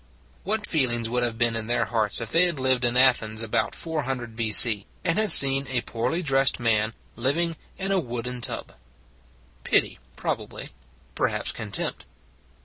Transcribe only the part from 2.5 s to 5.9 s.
lived in Athens about 400 B. c., and had seen a